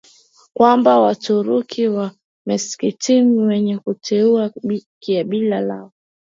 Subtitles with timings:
[0.53, 2.11] kwamba Waturuki wa
[2.45, 4.51] Meskhetian wenyewe huteua
[4.99, 5.91] kabila lao